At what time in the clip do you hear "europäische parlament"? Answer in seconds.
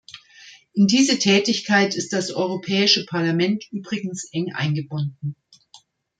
2.31-3.71